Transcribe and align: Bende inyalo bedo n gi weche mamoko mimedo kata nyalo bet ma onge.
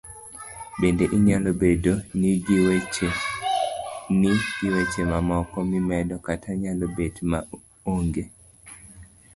Bende 0.79 1.05
inyalo 1.17 1.49
bedo 1.61 1.93
n 4.19 4.23
gi 4.51 4.61
weche 4.73 5.01
mamoko 5.11 5.57
mimedo 5.71 6.15
kata 6.25 6.51
nyalo 6.61 6.85
bet 6.97 7.15
ma 7.31 7.39
onge. 7.93 8.23